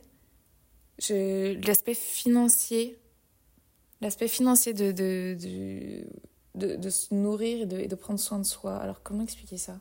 [1.10, 3.00] L'aspect financier.
[4.02, 5.38] L'aspect financier de, de,
[6.56, 8.78] de, de, se nourrir et de, et de prendre soin de soi.
[8.78, 9.80] Alors, comment expliquer ça?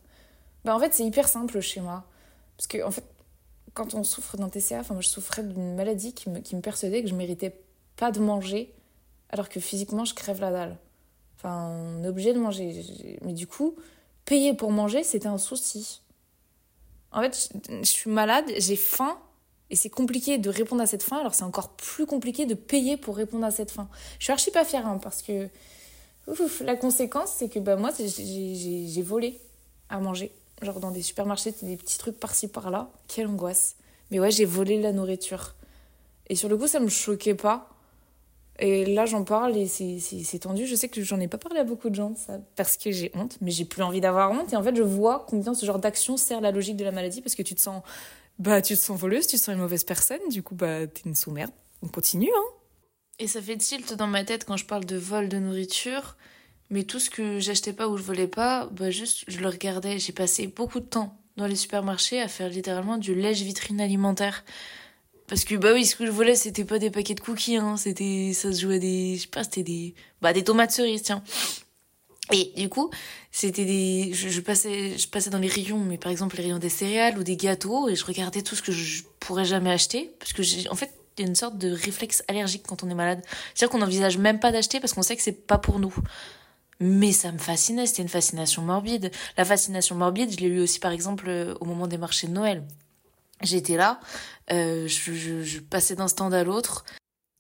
[0.65, 2.05] Bah, En fait, c'est hyper simple chez moi.
[2.57, 3.05] Parce que, en fait,
[3.75, 6.61] quand on souffre d'un TCA, enfin, moi, je souffrais d'une maladie qui me, qui me
[6.61, 7.61] persuadait que je méritais
[7.97, 8.75] pas de manger,
[9.31, 10.77] alors que physiquement, je crève la dalle.
[11.37, 13.19] Enfin, on est obligé de manger.
[13.23, 13.77] Mais du coup,
[14.25, 16.03] payer pour manger, c'était un souci.
[17.13, 19.19] En fait, je, suis malade, j'ai faim,
[19.71, 22.97] et c'est compliqué de répondre à cette faim, alors c'est encore plus compliqué de payer
[22.97, 23.89] pour répondre à cette faim.
[24.19, 25.49] Je suis archi pas fière, hein, parce que
[26.61, 29.41] la conséquence, c'est que bah, moi, j'ai volé
[29.89, 30.33] à manger.
[30.63, 32.91] Genre dans des supermarchés, des petits trucs par-ci par-là.
[33.09, 33.77] Quelle angoisse.
[34.11, 35.55] Mais ouais, j'ai volé la nourriture.
[36.29, 37.69] Et sur le coup, ça me choquait pas.
[38.59, 40.67] Et là, j'en parle et c'est tendu.
[40.67, 43.11] Je sais que j'en ai pas parlé à beaucoup de gens, ça, parce que j'ai
[43.15, 44.53] honte, mais j'ai plus envie d'avoir honte.
[44.53, 47.23] Et en fait, je vois combien ce genre d'action sert la logique de la maladie,
[47.23, 47.83] parce que tu te sens,
[48.39, 50.21] bah, tu te sens voleuse, tu te sens une mauvaise personne.
[50.29, 51.53] Du coup, bah, t'es une sous-merde.
[51.83, 52.45] On continue, hein.
[53.19, 56.17] Et ça fait tilt dans ma tête quand je parle de vol de nourriture.
[56.71, 59.99] Mais tout ce que j'achetais pas ou je volais pas, bah, juste, je le regardais.
[59.99, 64.45] J'ai passé beaucoup de temps dans les supermarchés à faire littéralement du lèche-vitrine alimentaire.
[65.27, 67.77] Parce que bah oui, ce que je voulais, c'était pas des paquets de cookies, hein.
[67.77, 71.23] C'était, ça se jouait des, je sais pas, c'était des, bah des tomates cerises, tiens.
[72.33, 72.91] Et du coup,
[73.31, 76.69] c'était des, je, passais, je passais dans les rayons, mais par exemple les rayons des
[76.69, 80.33] céréales ou des gâteaux, et je regardais tout ce que je pourrais jamais acheter, parce
[80.33, 83.23] que en fait, il y a une sorte de réflexe allergique quand on est malade.
[83.55, 85.95] C'est-à-dire qu'on n'envisage même pas d'acheter parce qu'on sait que c'est pas pour nous.
[86.81, 89.11] Mais ça me fascinait, c'était une fascination morbide.
[89.37, 92.65] La fascination morbide, je l'ai eu aussi par exemple au moment des marchés de Noël.
[93.43, 94.01] J'étais là,
[94.53, 96.85] euh, je, passais d'un stand à l'autre.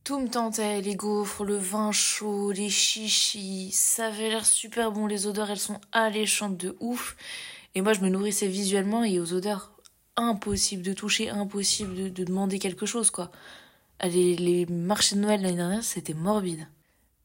[0.05, 5.07] Tout me tentait, les gaufres, le vin chaud, les chichis, ça avait l'air super bon,
[5.07, 7.16] les odeurs elles sont alléchantes de ouf.
[7.74, 9.72] Et moi je me nourrissais visuellement et aux odeurs
[10.16, 13.31] impossible de toucher, impossible de, de demander quelque chose quoi.
[14.03, 16.66] Les marchés de Noël l'année dernière c'était morbide.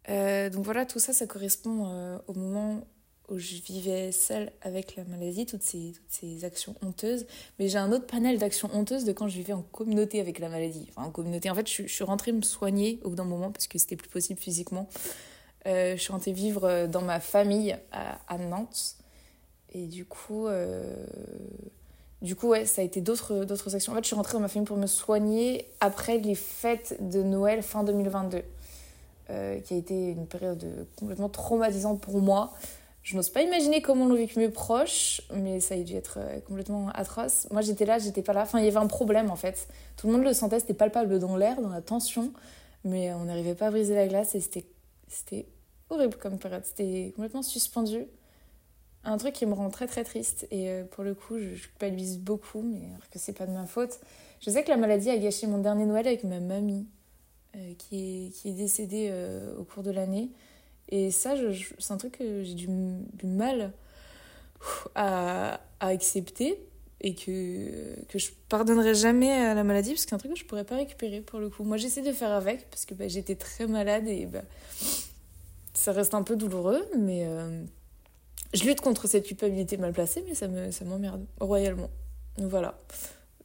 [0.10, 2.86] Euh, donc voilà, tout ça, ça correspond euh, au moment
[3.30, 5.96] où je vivais seule avec la maladie, toutes ces,
[6.44, 7.26] actions honteuses.
[7.58, 10.48] Mais j'ai un autre panel d'actions honteuses de quand je vivais en communauté avec la
[10.48, 10.88] maladie.
[10.92, 11.50] Enfin, en communauté.
[11.50, 14.10] En fait, je, suis rentrée me soigner au bout d'un moment parce que c'était plus
[14.10, 14.88] possible physiquement.
[15.66, 18.98] Euh, je suis rentrée vivre dans ma famille à, Nantes.
[19.74, 20.48] Et du coup,
[22.22, 23.92] du coup, ouais, ça a été d'autres actions.
[23.92, 27.24] En fait, je suis rentrée dans ma famille pour me soigner après les fêtes de
[27.24, 28.44] Noël fin 2022.
[29.32, 30.64] Euh, qui a été une période
[31.00, 32.54] complètement traumatisante pour moi.
[33.02, 36.40] Je n'ose pas imaginer comment l'ont vécu mes proches, mais ça a dû être euh,
[36.42, 37.48] complètement atroce.
[37.50, 38.44] Moi, j'étais là, j'étais pas là.
[38.44, 39.68] Enfin, il y avait un problème en fait.
[39.98, 42.34] Tout le monde le sentait, c'était palpable dans l'air, dans la tension,
[42.84, 45.48] mais on n'arrivait pas à briser la glace et c'était,
[45.90, 46.64] horrible comme période.
[46.64, 48.06] C'était complètement suspendu.
[49.06, 51.68] Un truc qui me rend très très triste et euh, pour le coup, je, je
[51.68, 54.00] culpabilise beaucoup, mais alors que c'est pas de ma faute.
[54.40, 56.86] Je sais que la maladie a gâché mon dernier Noël avec ma mamie, euh,
[57.78, 59.12] qui, est, qui est décédée
[59.58, 60.30] au cours de l'année.
[60.90, 61.34] Et ça,
[61.80, 62.68] c'est un truc que j'ai du,
[63.24, 63.72] mal
[64.94, 66.60] à, accepter
[67.02, 70.40] et que, que je pardonnerai jamais à la maladie parce que c'est un truc que
[70.40, 71.64] je pourrais pas récupérer pour le coup.
[71.64, 74.42] Moi, j'essaie de faire avec parce que bah, j'étais très malade et bah,
[75.74, 77.64] ça reste un peu douloureux, mais euh,
[78.54, 81.90] je lutte contre cette culpabilité mal placée, mais ça, me, ça m'emmerde royalement.
[82.38, 82.80] Voilà.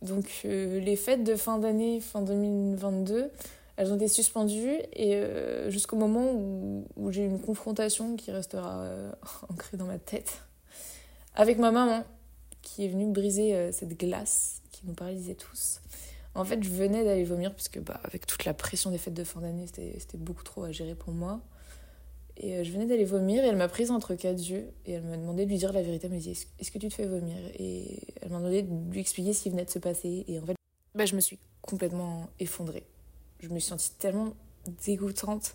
[0.02, 3.30] Donc, euh, les fêtes de fin d'année, fin 2022,
[3.80, 8.82] elles ont été suspendues et euh, jusqu'au moment où, j'ai eu une confrontation qui restera
[8.82, 9.10] euh,
[9.48, 10.42] ancrée dans ma tête
[11.34, 12.04] avec ma maman
[12.60, 15.80] qui est venue briser euh, cette glace qui nous paralysait tous.
[16.34, 19.14] En fait, je venais d'aller vomir parce que bah, avec toute la pression des fêtes
[19.14, 21.40] de fin d'année, c'était beaucoup trop à gérer pour moi.
[22.36, 25.16] Et je venais d'aller vomir et elle m'a prise entre quatre yeux et elle m'a
[25.16, 26.06] demandé de lui dire la vérité.
[26.06, 27.36] Elle m'a dit Est-ce que tu te fais vomir?
[27.58, 30.24] Et elle m'a demandé de lui expliquer ce qui venait de se passer.
[30.28, 30.54] Et en fait,
[30.94, 32.84] bah, je me suis complètement effondrée
[33.42, 34.34] je me suis sentie tellement
[34.84, 35.54] dégoûtante,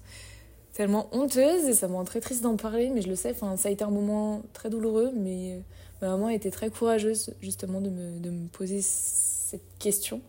[0.73, 3.69] tellement honteuse, et ça me rend très triste d'en parler, mais je le sais, ça
[3.69, 5.59] a été un moment très douloureux, mais euh,
[6.01, 10.21] ma maman été très courageuse justement de me, de me poser cette question.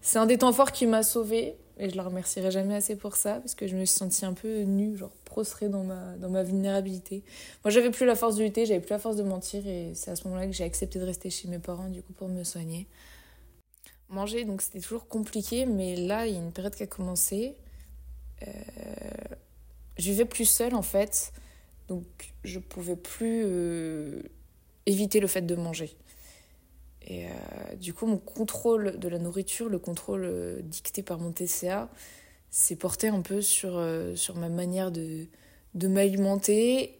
[0.00, 3.16] C'est un des temps forts qui m'a sauvée, et je la remercierai jamais assez pour
[3.16, 6.30] ça, parce que je me suis sentie un peu nue, genre prostrée dans ma, dans
[6.30, 7.22] ma vulnérabilité.
[7.64, 10.10] Moi, j'avais plus la force de lutter, j'avais plus la force de mentir, et c'est
[10.12, 12.44] à ce moment-là que j'ai accepté de rester chez mes parents, du coup, pour me
[12.44, 12.86] soigner
[14.14, 15.66] manger, donc c'était toujours compliqué.
[15.66, 17.56] Mais là, il y a une période qui a commencé.
[18.42, 18.50] Euh,
[19.96, 21.32] je vivais plus seule en fait,
[21.88, 22.04] donc
[22.42, 24.22] je pouvais plus euh,
[24.86, 25.96] éviter le fait de manger.
[27.06, 27.30] Et euh,
[27.76, 31.90] du coup, mon contrôle de la nourriture, le contrôle dicté par mon TCA,
[32.50, 33.82] s'est porté un peu sur,
[34.14, 35.26] sur ma manière de,
[35.74, 36.98] de m'alimenter.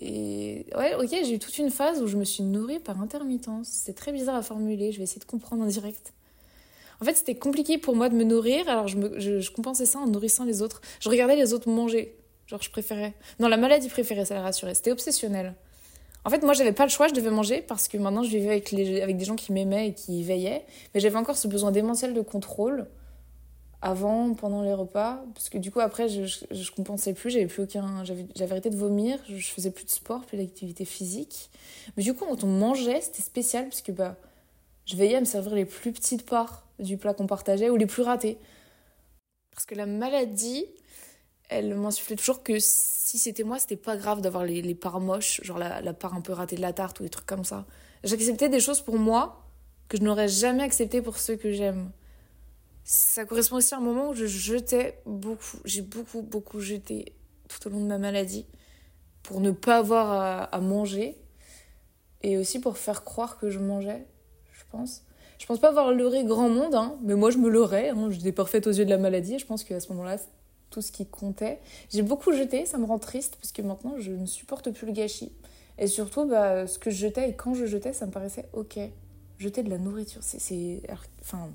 [0.00, 3.68] Et ouais, ok, j'ai eu toute une phase où je me suis nourrie par intermittence.
[3.68, 6.14] C'est très bizarre à formuler, je vais essayer de comprendre en direct.
[7.04, 10.06] En fait, c'était compliqué pour moi de me nourrir, alors je, je, compensais ça en
[10.06, 10.80] nourrissant les autres.
[11.00, 12.16] Je regardais les autres manger.
[12.46, 13.12] Genre, je préférais.
[13.40, 14.72] Non, la maladie préférée, ça la rassurait.
[14.72, 15.52] C'était obsessionnel.
[16.24, 18.48] En fait, moi, j'avais pas le choix, je devais manger parce que maintenant, je vivais
[18.48, 20.64] avec, avec des gens qui m'aimaient et qui veillaient.
[20.94, 22.86] Mais j'avais encore ce besoin démentiel de contrôle
[23.82, 25.22] avant, pendant les repas.
[25.34, 28.02] Parce que du coup, après, je, je, compensais plus, j'avais plus aucun.
[28.04, 31.50] J'avais arrêté de vomir, je, faisais plus de sport, plus d'activité physique.
[31.98, 34.16] Mais du coup, quand on mangeait, c'était spécial parce que bah,
[34.86, 37.86] je veillais à me servir les plus petites parts du plat qu'on partageait ou les
[37.86, 38.38] plus ratés.
[39.50, 40.66] Parce que la maladie,
[41.48, 45.58] elle m'insufflait toujours que si c'était moi, c'était pas grave d'avoir les, parts moches, genre
[45.58, 47.66] la, part un peu ratée de la tarte ou des trucs comme ça.
[48.02, 49.44] J'acceptais des choses pour moi
[49.88, 51.90] que je n'aurais jamais accepté pour ceux que j'aime.
[52.82, 57.14] Ça correspond aussi à un moment où je jetais beaucoup, j'ai beaucoup, beaucoup jeté
[57.48, 58.46] tout au long de ma maladie
[59.22, 61.16] pour ne pas avoir à, manger
[62.22, 64.06] et aussi pour faire croire que je mangeais,
[65.38, 67.90] Je pense pas avoir leurré grand monde, hein, mais moi je me leurrais.
[67.90, 70.16] Hein, J'étais parfaite aux yeux de la maladie et je pense qu'à ce moment-là,
[70.70, 71.60] tout ce qui comptait.
[71.90, 74.92] J'ai beaucoup jeté, ça me rend triste parce que maintenant je ne supporte plus le
[74.92, 75.32] gâchis.
[75.78, 78.78] Et surtout, bah, ce que je jetais et quand je jetais, ça me paraissait ok.
[79.38, 80.82] Jeter de la nourriture, c'est.
[81.20, 81.48] Enfin.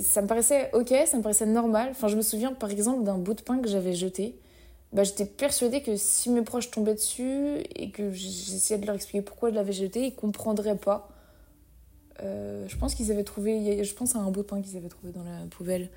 [0.00, 1.88] Ça me paraissait ok, ça me paraissait normal.
[1.90, 4.36] Enfin, je me souviens par exemple d'un bout de pain que j'avais jeté.
[4.92, 9.22] Bah, j'étais persuadée que si mes proches tombaient dessus et que j'essayais de leur expliquer
[9.22, 11.08] pourquoi je l'avais jeté, ils comprendraient pas.
[12.22, 14.88] Euh, je pense qu'ils avaient trouvé, je pense à un bout de pain qu'ils avaient
[14.88, 15.90] trouvé dans la poubelle.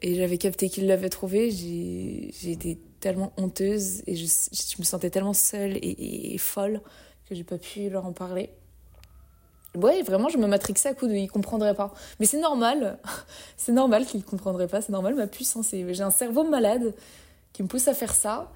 [0.00, 1.50] Et j'avais capté qu'il l'avait trouvé.
[1.50, 6.80] J'ai été tellement honteuse et je, je, me sentais tellement seule et, et, folle
[7.28, 8.50] que j'ai pas pu leur en parler.
[9.76, 11.92] Ouais, vraiment, je me matrixais à coup de ils comprendraient pas.
[12.20, 12.98] Mais c'est normal.
[13.56, 14.80] c'est normal qu'ils comprendraient pas.
[14.80, 15.70] C'est normal, ma puissance.
[15.70, 16.94] J'ai un cerveau malade
[17.52, 18.52] qui me pousse à faire ça.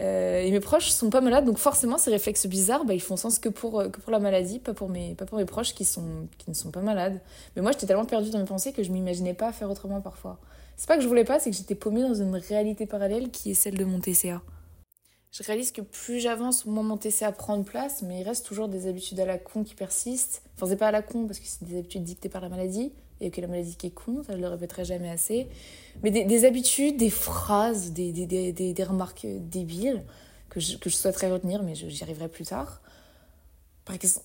[0.00, 3.16] Euh, et mes proches sont pas malades, donc forcément, ces réflexes bizarres, bah, ils font
[3.16, 5.84] sens que pour, que pour la maladie, pas pour mes, pas pour mes proches qui,
[5.84, 7.20] sont, qui ne sont pas malades.
[7.54, 10.38] Mais moi, j'étais tellement perdue dans mes pensées que je m'imaginais pas faire autrement parfois.
[10.76, 13.52] C'est pas que je voulais pas, c'est que j'étais paumée dans une réalité parallèle qui
[13.52, 14.42] est celle de mon TCA.
[15.30, 18.68] Je réalise que plus j'avance, moins mon TCA prend de place, mais il reste toujours
[18.68, 20.42] des habitudes à la con qui persistent.
[20.54, 22.92] Enfin, c'est pas à la con parce que c'est des habitudes dictées par la maladie,
[23.20, 23.92] et que la maladie qui
[24.26, 25.48] ça je le répéterai jamais assez.
[26.02, 30.02] Mais des, des habitudes, des phrases, des, des, des, des remarques débiles
[30.50, 32.80] que je, que je, souhaiterais retenir, mais j'y arriverai plus tard.
[33.84, 34.24] Par exemple,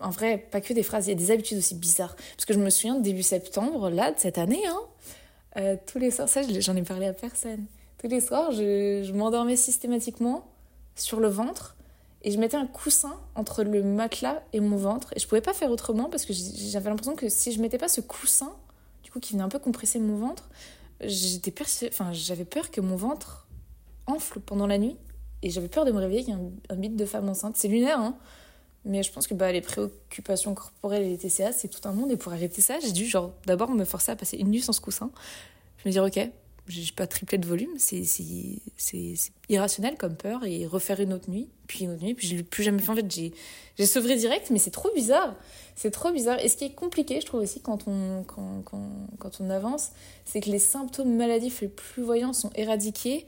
[0.00, 2.14] en vrai, pas que des phrases, il y a des habitudes aussi bizarres.
[2.14, 4.80] Parce que je me souviens, début septembre, là, de cette année, hein,
[5.56, 7.66] euh, tous les soirs, ça j'en ai parlé à personne.
[7.98, 10.46] Tous les soirs, je, je m'endormais systématiquement
[10.94, 11.73] sur le ventre
[12.24, 15.12] et je mettais un coussin entre le matelas et mon ventre.
[15.14, 17.88] Et je pouvais pas faire autrement parce que j'avais l'impression que si je mettais pas
[17.88, 18.52] ce coussin,
[19.02, 20.48] du coup qui venait un peu compresser mon ventre,
[21.02, 21.54] j'étais
[21.88, 23.46] enfin j'avais peur que mon ventre
[24.06, 24.96] enfle pendant la nuit
[25.42, 27.56] et j'avais peur de me réveiller avec un, un bite de femme enceinte.
[27.56, 28.16] C'est lunaire, hein.
[28.86, 32.10] Mais je pense que bah, les préoccupations corporelles et les TCA, c'est tout un monde.
[32.10, 34.72] Et pour arrêter ça, j'ai dû genre d'abord me forcer à passer une nuit sans
[34.72, 35.10] ce coussin.
[35.78, 36.30] Je me dire, ok,
[36.66, 38.04] j'ai pas triplé de volume, c'est
[39.48, 40.44] irrationnel comme peur.
[40.44, 42.90] Et refaire une autre nuit, puis une autre nuit, puis je l'ai plus jamais fait.
[42.90, 45.34] En fait, j'ai sevré direct, mais c'est trop bizarre.
[45.76, 46.38] C'est trop bizarre.
[46.40, 49.90] Et ce qui est compliqué, je trouve aussi, quand on avance,
[50.24, 53.26] c'est que les symptômes maladifs les plus voyants sont éradiqués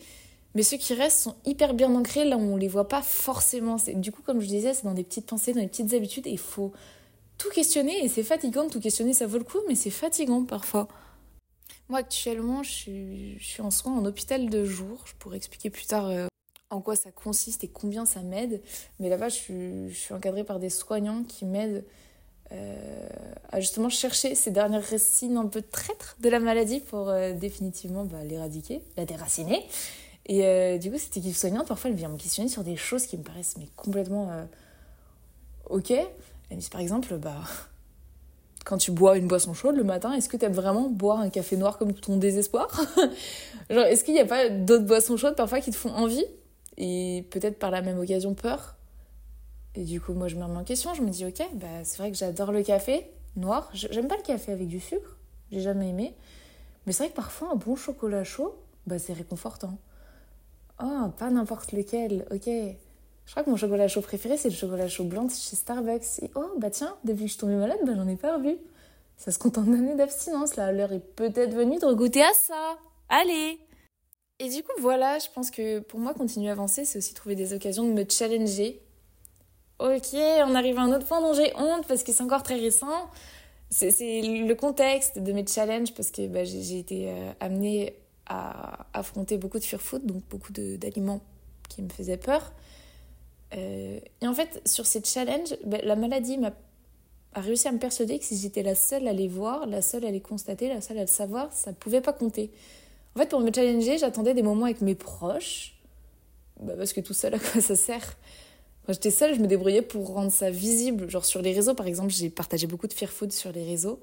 [0.56, 3.76] mais ceux qui restent sont hyper bien ancrés, là où on les voit pas forcément.
[3.96, 6.30] Du coup, comme je disais, c'est dans des petites pensées, dans des petites habitudes, et
[6.30, 6.72] il faut
[7.36, 10.44] tout questionner, et c'est fatigant de tout questionner, ça vaut le coup, mais c'est fatigant
[10.44, 10.88] parfois.
[11.88, 12.70] Moi, actuellement, je
[13.38, 15.04] suis, en soins en hôpital de jour.
[15.04, 16.26] Je pourrais expliquer plus tard euh,
[16.70, 18.60] en quoi ça consiste et combien ça m'aide.
[18.98, 21.84] Mais là-bas, je suis, encadrée par des soignants qui m'aident
[22.52, 23.08] euh,
[23.50, 28.04] à justement chercher ces dernières racines un peu traîtres de la maladie pour euh, définitivement
[28.04, 29.64] bah, l'éradiquer, la déraciner.
[30.28, 33.16] Et du coup, cette équipe soignante, parfois, elle vient me questionner sur des choses qui
[33.16, 34.44] me paraissent mais complètement
[35.70, 35.92] ok.
[35.92, 37.44] Elle me dit par exemple, bah,
[38.66, 41.30] quand tu bois une boisson chaude le matin, est-ce que tu aimes vraiment boire un
[41.30, 42.68] café noir comme ton désespoir
[43.70, 46.26] Genre, est-ce qu'il n'y a pas d'autres boissons chaudes parfois qui te font envie
[46.76, 48.74] et peut-être par la même occasion peur
[49.76, 51.98] Et du coup, moi, je me remets en question, je me dis, ok, bah, c'est
[51.98, 53.70] vrai que j'adore le café noir.
[53.72, 55.16] J'aime pas le café avec du sucre,
[55.52, 56.12] j'ai jamais aimé.
[56.86, 58.56] Mais c'est vrai que parfois, un bon chocolat chaud,
[58.88, 59.78] bah, c'est réconfortant.
[60.82, 62.50] Oh, pas n'importe lequel, ok.
[63.26, 66.22] Je crois que mon chocolat chaud préféré, c'est le chocolat chaud blanc chez Starbucks.
[66.22, 68.56] Et oh, bah tiens, depuis que je suis tombée malade, bah j'en ai pas revu.
[69.16, 70.70] Ça se compte en années d'abstinence, là.
[70.72, 72.78] L'heure est peut-être venue de regoûter à ça.
[73.08, 73.58] Allez
[74.38, 77.34] Et du coup, voilà, je pense que pour moi, continuer à avancer, c'est aussi trouver
[77.34, 78.80] des occasions de me challenger.
[79.78, 82.58] Ok, on arrive à un autre point dont j'ai honte parce que c'est encore très
[82.58, 83.10] récent.
[83.70, 83.90] C'est
[84.22, 87.94] le contexte de mes challenges parce que bah, j'ai été euh, amenée
[88.26, 91.20] à affronter beaucoup de fear-food, donc beaucoup d'aliments
[91.68, 92.52] qui me faisaient peur.
[93.56, 96.52] Euh, et en fait, sur ces challenges, ben, la maladie m'a
[97.36, 100.06] a réussi à me persuader que si j'étais la seule à les voir, la seule
[100.06, 102.50] à les constater, la seule à le savoir, ça pouvait pas compter.
[103.14, 105.74] En fait, pour me challenger, j'attendais des moments avec mes proches,
[106.60, 108.16] bah parce que tout seul, à quoi ça sert?
[108.86, 111.10] Quand j'étais seule, je me débrouillais pour rendre ça visible.
[111.10, 114.00] Genre sur les réseaux, par exemple, j'ai partagé beaucoup de fear food sur les réseaux,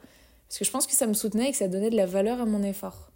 [0.48, 2.40] parce que je pense que ça me soutenait et que ça donnait de la valeur
[2.40, 3.10] à mon effort.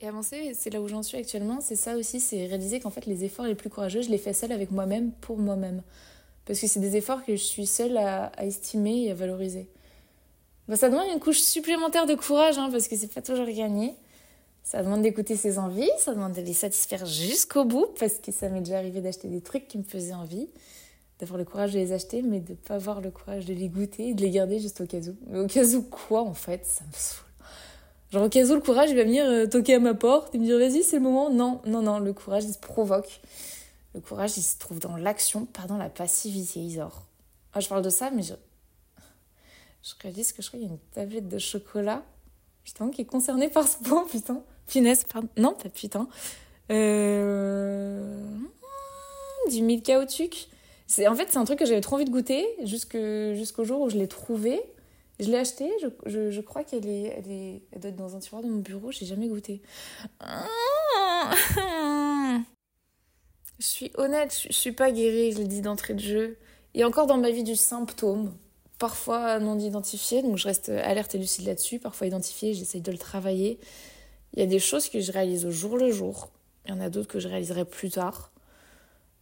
[0.00, 3.06] Et avancer, c'est là où j'en suis actuellement, c'est ça aussi, c'est réaliser qu'en fait
[3.06, 5.82] les efforts les plus courageux, je les fais seule avec moi-même, pour moi-même.
[6.44, 9.68] Parce que c'est des efforts que je suis seule à, estimer et à valoriser.
[10.68, 13.94] Bah, ça demande une couche supplémentaire de courage, hein, parce que c'est pas toujours gagné.
[14.62, 18.50] Ça demande d'écouter ses envies, ça demande de les satisfaire jusqu'au bout, parce que ça
[18.50, 20.48] m'est déjà arrivé d'acheter des trucs qui me faisaient envie,
[21.20, 24.12] d'avoir le courage de les acheter, mais de pas avoir le courage de les goûter
[24.12, 25.16] de les garder juste au cas où.
[25.28, 27.25] Mais au cas où quoi, en fait, ça me saoule.
[28.12, 30.38] Genre au cas où le courage, il va venir euh, toquer à ma porte et
[30.38, 31.30] me dire vas-y, c'est le moment.
[31.30, 33.20] Non, non, non, le courage, il se provoque.
[33.94, 37.02] Le courage, il se trouve dans l'action, pas dans la passivité, Isor.
[37.54, 38.34] Ah, je parle de ça, mais je.
[39.82, 42.02] Je réalise que je crois qu'il y a une tablette de chocolat,
[42.64, 44.42] putain, qui est concernée par ce point, putain.
[44.66, 45.28] Finesse, pardon.
[45.36, 46.08] Non, pas putain.
[46.70, 48.26] Euh...
[49.48, 50.04] Du au
[50.88, 53.88] C'est, en fait, c'est un truc que j'avais trop envie de goûter jusqu'au jour où
[53.88, 54.60] je l'ai trouvé.
[55.18, 58.16] Je l'ai acheté, je, je, je, crois qu'elle est, elle est, elle doit être dans
[58.16, 59.62] un tiroir de mon bureau, j'ai jamais goûté.
[63.58, 66.38] Je suis honnête, je, suis pas guérie, je le dis d'entrée de jeu.
[66.78, 68.36] A encore dans ma vie du symptôme,
[68.78, 72.98] parfois non identifié, donc je reste alerte et lucide là-dessus, parfois identifié, j'essaye de le
[72.98, 73.58] travailler.
[74.34, 76.30] Il y a des choses que je réalise au jour le jour,
[76.66, 78.30] il y en a d'autres que je réaliserai plus tard.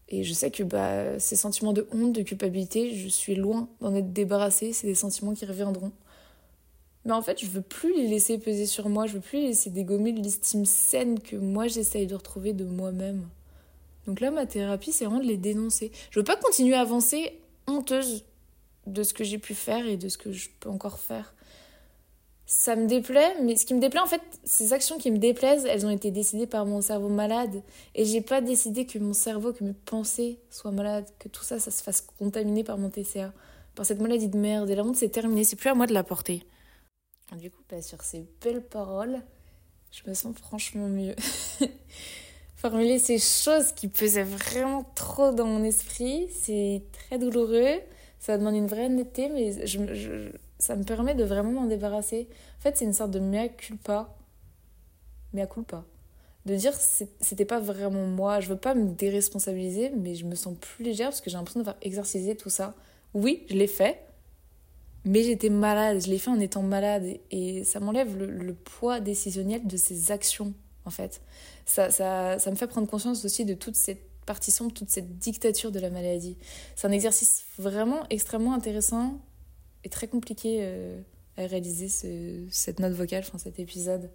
[0.09, 3.95] Et je sais que bah, ces sentiments de honte, de culpabilité, je suis loin d'en
[3.95, 5.93] être débarrassée, c'est des sentiments qui reviendront.
[7.05, 9.49] Mais en fait, je veux plus les laisser peser sur moi, je veux plus les
[9.49, 13.29] laisser dégommer de l'estime saine que moi j'essaye de retrouver de moi-même.
[14.07, 15.91] Donc là, ma thérapie, c'est vraiment de les dénoncer.
[16.11, 18.25] Je veux pas continuer à avancer honteuse
[18.87, 21.34] de ce que j'ai pu faire et de ce que je peux encore faire.
[22.47, 25.65] Ça me déplaît, mais ce qui me déplaît, en fait, ces actions qui me déplaisent,
[25.65, 27.63] elles ont été décidées par mon cerveau malade.
[27.95, 31.59] Et j'ai pas décidé que mon cerveau, que mes pensées soient malades, que tout ça,
[31.59, 33.33] ça se fasse contaminer par mon TCA,
[33.75, 34.69] par cette maladie de merde.
[34.69, 36.45] Et la honte, c'est terminé, c'est plus à moi de la porter.
[37.39, 39.23] Du coup, bah, sur ces belles paroles,
[39.91, 41.15] je me sens franchement mieux.
[42.71, 46.29] formuler ces choses qui pesaient vraiment trop dans mon esprit.
[46.33, 47.79] C'est très douloureux.
[48.19, 50.31] Ça demande une vraie honnêteté, mais je,
[50.65, 52.29] ça me permet de vraiment m'en débarrasser.
[52.59, 54.15] En fait, c'est une sorte de mea culpa.
[55.33, 55.85] Mea culpa.
[56.47, 58.41] De dire c'était pas vraiment moi.
[58.41, 61.61] Je veux pas me déresponsabiliser, mais je me sens plus légère parce que j'ai l'impression
[61.61, 62.75] d'avoir exercé tout ça.
[63.15, 64.01] Oui, je l'ai fait,
[65.05, 66.01] mais j'étais malade.
[66.03, 67.19] Je l'ai fait en étant malade.
[67.31, 70.53] Et ça m'enlève le, le poids décisionnel de ces actions,
[70.85, 71.21] en fait
[71.67, 75.19] ça, ça, ça me fait prendre conscience aussi de toute cette partie sombre, toute cette
[75.19, 76.37] dictature de la maladie.
[76.77, 79.19] C'est un exercice vraiment extrêmement intéressant
[79.85, 81.01] et très compliqué euh,
[81.37, 84.11] à réaliser ce, cette note vocale, enfin cet épisode.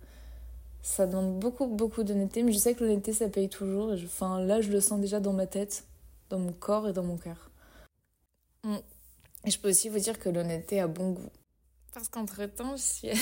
[0.81, 3.91] Ça demande beaucoup, beaucoup d'honnêteté, mais je sais que l'honnêteté, ça paye toujours.
[3.91, 5.85] Enfin, là, je le sens déjà dans ma tête,
[6.29, 7.51] dans mon corps et dans mon cœur.
[8.63, 8.77] Mm.
[9.45, 11.29] Je peux aussi vous dire que l'honnêteté a bon goût.
[11.93, 13.13] Parce qu'entre-temps, je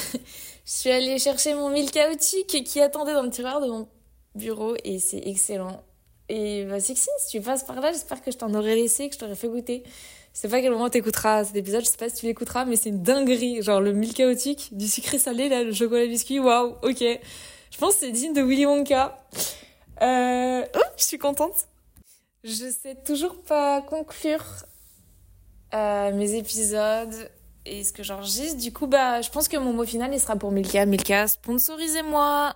[0.66, 3.88] suis allée chercher mon mille chaotique qui attendait dans le tiroir de mon
[4.36, 5.84] bureau et c'est excellent.
[6.30, 9.16] Et bah, Sixine, si tu passes par là, j'espère que je t'en aurais laissé, que
[9.16, 9.84] je t'aurais fait goûter.
[10.34, 12.66] Je sais pas à quel moment t'écouteras cet épisode, je sais pas si tu l'écouteras,
[12.66, 13.62] mais c'est une dinguerie.
[13.62, 17.00] Genre le mille chaotique, du sucré salé, là, le chocolat biscuit, waouh, ok.
[17.00, 19.18] Je pense que c'est digne de Willy Wonka.
[20.02, 20.64] Euh...
[20.76, 21.68] Oh, je suis contente.
[22.44, 24.44] Je sais toujours pas conclure
[25.74, 27.30] euh, mes épisodes
[27.66, 28.58] et ce que j'enregistre.
[28.58, 30.86] Du coup, bah, je pense que mon mot final, il sera pour Milka.
[30.86, 32.56] Milka, sponsorisez-moi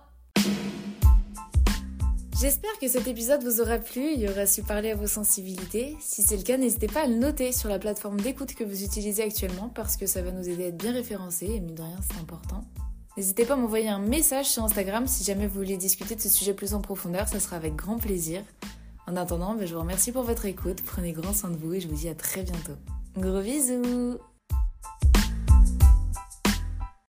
[2.42, 5.96] J'espère que cet épisode vous aura plu et aura su parler à vos sensibilités.
[6.00, 8.82] Si c'est le cas, n'hésitez pas à le noter sur la plateforme d'écoute que vous
[8.82, 11.82] utilisez actuellement parce que ça va nous aider à être bien référencés et mine de
[11.82, 12.64] rien, c'est important.
[13.16, 16.28] N'hésitez pas à m'envoyer un message sur Instagram si jamais vous voulez discuter de ce
[16.28, 18.42] sujet plus en profondeur, ça sera avec grand plaisir.
[19.06, 21.80] En attendant, ben, je vous remercie pour votre écoute, prenez grand soin de vous et
[21.80, 22.74] je vous dis à très bientôt.
[23.16, 24.18] Gros bisous